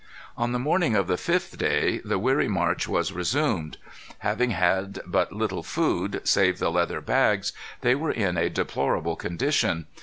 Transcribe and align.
On 0.35 0.51
the 0.51 0.57
morning 0.57 0.95
of 0.95 1.05
the 1.05 1.15
fifth 1.15 1.59
day 1.59 1.99
the 2.03 2.17
weary 2.17 2.47
march 2.47 2.87
was 2.87 3.11
resumed. 3.13 3.77
Having 4.25 4.49
had 4.49 4.99
but 5.05 5.31
little 5.31 5.61
food, 5.61 6.21
save 6.23 6.57
the 6.57 6.71
leather 6.71 7.01
bags, 7.01 7.53
they 7.81 7.93
were 7.93 8.09
in 8.09 8.35
a 8.35 8.49
deplorable 8.49 9.15
condition. 9.15 9.85